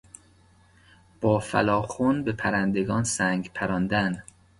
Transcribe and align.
با 1.21 1.39
فلاخن 1.39 2.23
به 2.23 2.31
پرندگان 2.33 3.03
سنگ 3.03 3.51
پراندن 3.55 4.23